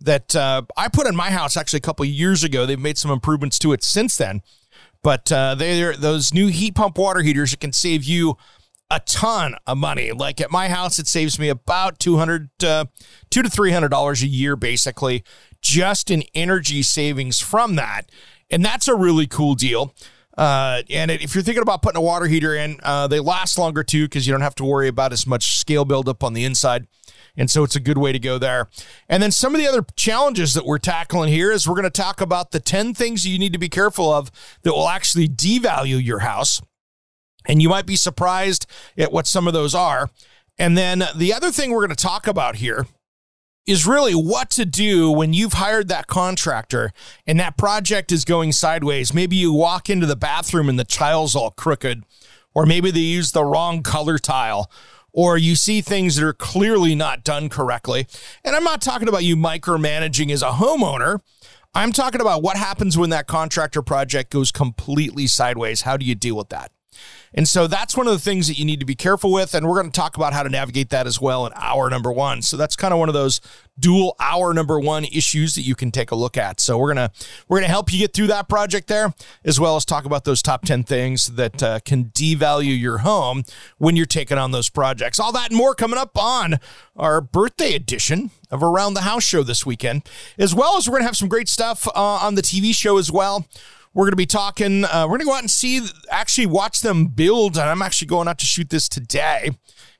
that 0.00 0.34
uh, 0.34 0.62
I 0.76 0.88
put 0.88 1.06
in 1.06 1.14
my 1.16 1.30
house 1.30 1.56
actually 1.56 1.78
a 1.78 1.82
couple 1.82 2.04
years 2.06 2.44
ago. 2.44 2.64
They've 2.64 2.78
made 2.78 2.96
some 2.96 3.10
improvements 3.10 3.58
to 3.60 3.72
it 3.72 3.82
since 3.82 4.16
then, 4.16 4.40
but 5.02 5.30
uh, 5.30 5.54
they're 5.56 5.96
those 5.96 6.32
new 6.32 6.46
heat 6.46 6.74
pump 6.76 6.96
water 6.96 7.20
heaters 7.20 7.50
that 7.50 7.60
can 7.60 7.72
save 7.72 8.04
you 8.04 8.36
a 8.94 9.00
ton 9.00 9.56
of 9.66 9.76
money. 9.76 10.12
Like 10.12 10.40
at 10.40 10.50
my 10.50 10.68
house, 10.68 10.98
it 10.98 11.08
saves 11.08 11.38
me 11.38 11.48
about 11.48 11.98
200 11.98 12.50
uh, 12.62 12.84
two 13.30 13.42
to 13.42 13.50
three 13.50 13.72
hundred 13.72 13.88
dollars 13.88 14.22
a 14.22 14.28
year, 14.28 14.54
basically, 14.54 15.24
just 15.60 16.10
in 16.10 16.22
energy 16.34 16.82
savings 16.82 17.40
from 17.40 17.74
that. 17.74 18.10
And 18.50 18.64
that's 18.64 18.86
a 18.86 18.94
really 18.94 19.26
cool 19.26 19.54
deal. 19.54 19.94
Uh, 20.36 20.82
and 20.90 21.10
if 21.10 21.34
you're 21.34 21.44
thinking 21.44 21.62
about 21.62 21.82
putting 21.82 21.98
a 21.98 22.02
water 22.02 22.26
heater 22.26 22.54
in, 22.54 22.78
uh, 22.82 23.06
they 23.06 23.20
last 23.20 23.58
longer 23.58 23.82
too 23.82 24.04
because 24.04 24.26
you 24.26 24.32
don't 24.32 24.40
have 24.40 24.54
to 24.56 24.64
worry 24.64 24.88
about 24.88 25.12
as 25.12 25.26
much 25.26 25.58
scale 25.58 25.84
buildup 25.84 26.22
on 26.22 26.32
the 26.32 26.44
inside. 26.44 26.86
And 27.36 27.50
so 27.50 27.64
it's 27.64 27.74
a 27.74 27.80
good 27.80 27.98
way 27.98 28.12
to 28.12 28.18
go 28.18 28.38
there. 28.38 28.68
And 29.08 29.22
then 29.22 29.32
some 29.32 29.54
of 29.54 29.60
the 29.60 29.66
other 29.66 29.84
challenges 29.96 30.54
that 30.54 30.64
we're 30.64 30.78
tackling 30.78 31.30
here 31.30 31.50
is 31.50 31.68
we're 31.68 31.74
going 31.74 31.84
to 31.84 31.90
talk 31.90 32.20
about 32.20 32.52
the 32.52 32.60
10 32.60 32.94
things 32.94 33.26
you 33.26 33.38
need 33.38 33.52
to 33.52 33.58
be 33.58 33.68
careful 33.68 34.12
of 34.12 34.30
that 34.62 34.72
will 34.72 34.88
actually 34.88 35.28
devalue 35.28 36.04
your 36.04 36.20
house. 36.20 36.60
And 37.46 37.60
you 37.60 37.68
might 37.68 37.86
be 37.86 37.96
surprised 37.96 38.66
at 38.96 39.12
what 39.12 39.26
some 39.26 39.46
of 39.46 39.52
those 39.52 39.74
are. 39.74 40.10
And 40.58 40.78
then 40.78 41.04
the 41.14 41.32
other 41.32 41.50
thing 41.50 41.70
we're 41.70 41.86
going 41.86 41.96
to 41.96 42.02
talk 42.02 42.26
about 42.26 42.56
here 42.56 42.86
is 43.66 43.86
really 43.86 44.12
what 44.12 44.50
to 44.50 44.64
do 44.64 45.10
when 45.10 45.32
you've 45.32 45.54
hired 45.54 45.88
that 45.88 46.06
contractor 46.06 46.92
and 47.26 47.40
that 47.40 47.56
project 47.56 48.12
is 48.12 48.24
going 48.24 48.52
sideways. 48.52 49.14
Maybe 49.14 49.36
you 49.36 49.52
walk 49.52 49.88
into 49.88 50.06
the 50.06 50.16
bathroom 50.16 50.68
and 50.68 50.78
the 50.78 50.84
tile's 50.84 51.34
all 51.34 51.50
crooked, 51.50 52.04
or 52.54 52.66
maybe 52.66 52.90
they 52.90 53.00
use 53.00 53.32
the 53.32 53.44
wrong 53.44 53.82
color 53.82 54.18
tile, 54.18 54.70
or 55.12 55.38
you 55.38 55.56
see 55.56 55.80
things 55.80 56.16
that 56.16 56.26
are 56.26 56.34
clearly 56.34 56.94
not 56.94 57.24
done 57.24 57.48
correctly. 57.48 58.06
And 58.44 58.54
I'm 58.54 58.64
not 58.64 58.82
talking 58.82 59.08
about 59.08 59.24
you 59.24 59.36
micromanaging 59.36 60.30
as 60.30 60.42
a 60.42 60.50
homeowner. 60.50 61.20
I'm 61.74 61.92
talking 61.92 62.20
about 62.20 62.42
what 62.42 62.56
happens 62.56 62.98
when 62.98 63.10
that 63.10 63.26
contractor 63.26 63.82
project 63.82 64.30
goes 64.30 64.52
completely 64.52 65.26
sideways. 65.26 65.82
How 65.82 65.96
do 65.96 66.04
you 66.04 66.14
deal 66.14 66.36
with 66.36 66.50
that? 66.50 66.70
And 67.34 67.48
so 67.48 67.66
that's 67.66 67.96
one 67.96 68.06
of 68.06 68.12
the 68.12 68.20
things 68.20 68.46
that 68.48 68.58
you 68.58 68.64
need 68.64 68.80
to 68.80 68.86
be 68.86 68.94
careful 68.94 69.32
with. 69.32 69.54
And 69.54 69.66
we're 69.66 69.80
going 69.80 69.90
to 69.90 70.00
talk 70.00 70.16
about 70.16 70.32
how 70.32 70.42
to 70.42 70.48
navigate 70.48 70.90
that 70.90 71.06
as 71.06 71.20
well 71.20 71.46
in 71.46 71.52
hour 71.56 71.90
number 71.90 72.12
one. 72.12 72.42
So 72.42 72.56
that's 72.56 72.76
kind 72.76 72.92
of 72.92 73.00
one 73.00 73.08
of 73.08 73.14
those 73.14 73.40
dual 73.78 74.14
hour 74.20 74.54
number 74.54 74.78
one 74.78 75.04
issues 75.04 75.54
that 75.54 75.62
you 75.62 75.74
can 75.74 75.90
take 75.90 76.10
a 76.10 76.14
look 76.14 76.36
at. 76.36 76.60
So 76.60 76.78
we're 76.78 76.94
gonna 76.94 77.10
we're 77.48 77.58
gonna 77.58 77.68
help 77.68 77.92
you 77.92 77.98
get 77.98 78.14
through 78.14 78.28
that 78.28 78.48
project 78.48 78.88
there, 78.88 79.14
as 79.44 79.58
well 79.58 79.76
as 79.76 79.84
talk 79.84 80.04
about 80.04 80.24
those 80.24 80.42
top 80.42 80.64
ten 80.64 80.84
things 80.84 81.34
that 81.34 81.62
uh, 81.62 81.80
can 81.80 82.06
devalue 82.06 82.78
your 82.78 82.98
home 82.98 83.44
when 83.78 83.96
you're 83.96 84.06
taking 84.06 84.38
on 84.38 84.52
those 84.52 84.68
projects. 84.68 85.18
All 85.18 85.32
that 85.32 85.50
and 85.50 85.58
more 85.58 85.74
coming 85.74 85.98
up 85.98 86.16
on 86.16 86.60
our 86.96 87.20
birthday 87.20 87.74
edition 87.74 88.30
of 88.50 88.62
Around 88.62 88.94
the 88.94 89.02
House 89.02 89.24
show 89.24 89.42
this 89.42 89.66
weekend, 89.66 90.08
as 90.38 90.54
well 90.54 90.76
as 90.76 90.88
we're 90.88 90.98
gonna 90.98 91.06
have 91.06 91.16
some 91.16 91.28
great 91.28 91.48
stuff 91.48 91.88
uh, 91.88 91.92
on 91.94 92.34
the 92.34 92.42
TV 92.42 92.74
show 92.74 92.98
as 92.98 93.10
well. 93.10 93.46
We're 93.94 94.04
going 94.04 94.12
to 94.12 94.16
be 94.16 94.26
talking. 94.26 94.84
Uh, 94.84 95.04
we're 95.04 95.18
going 95.18 95.20
to 95.20 95.26
go 95.26 95.34
out 95.34 95.42
and 95.42 95.50
see, 95.50 95.86
actually 96.10 96.46
watch 96.46 96.80
them 96.80 97.06
build. 97.06 97.56
And 97.56 97.70
I'm 97.70 97.80
actually 97.80 98.08
going 98.08 98.26
out 98.26 98.38
to 98.40 98.44
shoot 98.44 98.68
this 98.68 98.88
today 98.88 99.52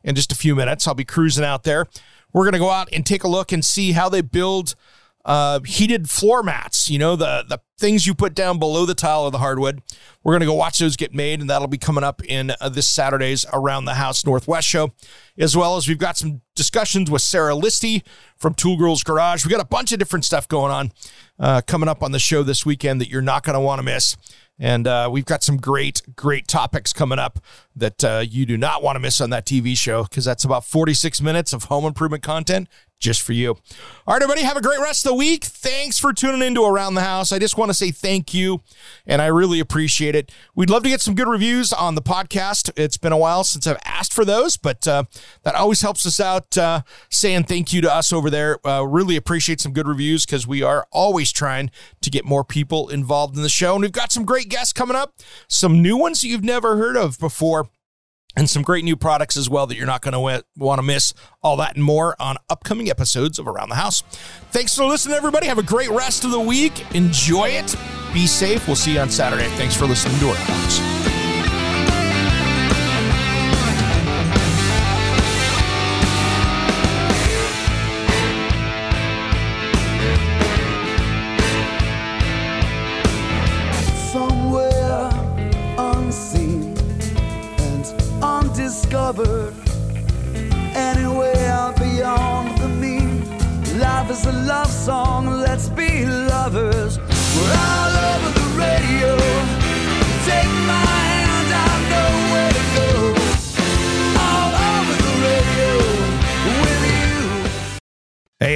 in 0.02 0.16
just 0.16 0.32
a 0.32 0.34
few 0.34 0.56
minutes. 0.56 0.88
I'll 0.88 0.94
be 0.94 1.04
cruising 1.04 1.44
out 1.44 1.62
there. 1.62 1.86
We're 2.32 2.42
going 2.42 2.54
to 2.54 2.58
go 2.58 2.70
out 2.70 2.88
and 2.92 3.06
take 3.06 3.22
a 3.22 3.28
look 3.28 3.52
and 3.52 3.64
see 3.64 3.92
how 3.92 4.08
they 4.08 4.20
build 4.20 4.74
uh, 5.24 5.60
heated 5.60 6.10
floor 6.10 6.42
mats. 6.42 6.90
You 6.90 6.98
know, 6.98 7.16
the 7.16 7.44
the 7.48 7.60
things 7.78 8.06
you 8.06 8.14
put 8.14 8.34
down 8.34 8.58
below 8.58 8.86
the 8.86 8.94
tile 8.94 9.26
of 9.26 9.32
the 9.32 9.38
hardwood. 9.38 9.82
We're 10.22 10.32
going 10.32 10.40
to 10.40 10.46
go 10.46 10.54
watch 10.54 10.78
those 10.78 10.96
get 10.96 11.14
made, 11.14 11.40
and 11.40 11.50
that'll 11.50 11.68
be 11.68 11.78
coming 11.78 12.04
up 12.04 12.22
in 12.24 12.52
uh, 12.60 12.68
this 12.68 12.88
Saturday's 12.88 13.44
Around 13.52 13.84
the 13.84 13.94
House 13.94 14.24
Northwest 14.24 14.68
show, 14.68 14.92
as 15.38 15.56
well 15.56 15.76
as 15.76 15.88
we've 15.88 15.98
got 15.98 16.16
some 16.16 16.40
discussions 16.54 17.10
with 17.10 17.22
Sarah 17.22 17.54
Listy 17.54 18.02
from 18.36 18.54
Tool 18.54 18.76
Girls 18.76 19.02
Garage. 19.02 19.44
We 19.44 19.50
got 19.50 19.60
a 19.60 19.66
bunch 19.66 19.92
of 19.92 19.98
different 19.98 20.24
stuff 20.24 20.48
going 20.48 20.72
on 20.72 20.92
uh, 21.38 21.62
coming 21.66 21.88
up 21.88 22.02
on 22.02 22.12
the 22.12 22.18
show 22.18 22.42
this 22.42 22.64
weekend 22.64 23.00
that 23.00 23.08
you're 23.08 23.22
not 23.22 23.42
going 23.42 23.54
to 23.54 23.60
want 23.60 23.80
to 23.80 23.82
miss. 23.82 24.16
And 24.58 24.86
uh, 24.86 25.08
we've 25.10 25.24
got 25.24 25.42
some 25.42 25.56
great, 25.56 26.00
great 26.14 26.46
topics 26.46 26.92
coming 26.92 27.18
up 27.18 27.40
that 27.74 28.04
uh, 28.04 28.24
you 28.24 28.46
do 28.46 28.56
not 28.56 28.84
want 28.84 28.94
to 28.94 29.00
miss 29.00 29.20
on 29.20 29.30
that 29.30 29.46
TV 29.46 29.76
show 29.76 30.04
because 30.04 30.24
that's 30.24 30.44
about 30.44 30.64
46 30.64 31.20
minutes 31.20 31.52
of 31.52 31.64
home 31.64 31.84
improvement 31.84 32.22
content 32.22 32.68
just 33.04 33.22
for 33.22 33.34
you. 33.34 33.50
All 34.06 34.14
right, 34.14 34.22
everybody, 34.22 34.42
have 34.42 34.56
a 34.56 34.62
great 34.62 34.80
rest 34.80 35.04
of 35.04 35.10
the 35.10 35.14
week. 35.14 35.44
Thanks 35.44 35.98
for 35.98 36.12
tuning 36.12 36.42
into 36.42 36.64
Around 36.64 36.94
the 36.94 37.02
House. 37.02 37.32
I 37.32 37.38
just 37.38 37.56
want 37.58 37.68
to 37.68 37.74
say 37.74 37.90
thank 37.90 38.32
you, 38.32 38.62
and 39.06 39.20
I 39.20 39.26
really 39.26 39.60
appreciate 39.60 40.16
it. 40.16 40.32
We'd 40.54 40.70
love 40.70 40.82
to 40.84 40.88
get 40.88 41.02
some 41.02 41.14
good 41.14 41.28
reviews 41.28 41.72
on 41.72 41.94
the 41.94 42.02
podcast. 42.02 42.70
It's 42.76 42.96
been 42.96 43.12
a 43.12 43.18
while 43.18 43.44
since 43.44 43.66
I've 43.66 43.78
asked 43.84 44.14
for 44.14 44.24
those, 44.24 44.56
but 44.56 44.88
uh, 44.88 45.04
that 45.42 45.54
always 45.54 45.82
helps 45.82 46.06
us 46.06 46.18
out 46.18 46.56
uh, 46.56 46.80
saying 47.10 47.44
thank 47.44 47.72
you 47.72 47.82
to 47.82 47.94
us 47.94 48.12
over 48.12 48.30
there. 48.30 48.66
Uh, 48.66 48.82
really 48.82 49.16
appreciate 49.16 49.60
some 49.60 49.72
good 49.72 49.86
reviews 49.86 50.24
because 50.24 50.46
we 50.46 50.62
are 50.62 50.86
always 50.90 51.30
trying 51.30 51.70
to 52.00 52.10
get 52.10 52.24
more 52.24 52.44
people 52.44 52.88
involved 52.88 53.36
in 53.36 53.42
the 53.42 53.48
show. 53.50 53.74
And 53.74 53.82
we've 53.82 53.92
got 53.92 54.12
some 54.12 54.24
great 54.24 54.48
guests 54.48 54.72
coming 54.72 54.96
up, 54.96 55.20
some 55.46 55.82
new 55.82 55.98
ones 55.98 56.22
that 56.22 56.28
you've 56.28 56.42
never 56.42 56.76
heard 56.76 56.96
of 56.96 57.18
before 57.18 57.68
and 58.36 58.48
some 58.48 58.62
great 58.62 58.84
new 58.84 58.96
products 58.96 59.36
as 59.36 59.48
well 59.48 59.66
that 59.66 59.76
you're 59.76 59.86
not 59.86 60.02
going 60.02 60.12
to 60.12 60.44
want 60.56 60.78
to 60.78 60.82
miss. 60.82 61.14
All 61.42 61.56
that 61.58 61.76
and 61.76 61.84
more 61.84 62.16
on 62.20 62.36
upcoming 62.48 62.90
episodes 62.90 63.38
of 63.38 63.46
Around 63.46 63.68
the 63.68 63.76
House. 63.76 64.02
Thanks 64.50 64.74
for 64.76 64.84
listening, 64.84 65.16
everybody. 65.16 65.46
Have 65.46 65.58
a 65.58 65.62
great 65.62 65.90
rest 65.90 66.24
of 66.24 66.30
the 66.30 66.40
week. 66.40 66.94
Enjoy 66.94 67.48
it. 67.48 67.74
Be 68.12 68.26
safe. 68.26 68.66
We'll 68.66 68.76
see 68.76 68.94
you 68.94 69.00
on 69.00 69.10
Saturday. 69.10 69.48
Thanks 69.56 69.76
for 69.76 69.86
listening 69.86 70.18
to 70.20 70.26
Around 70.26 70.34
the 70.34 70.52
House. 70.52 71.03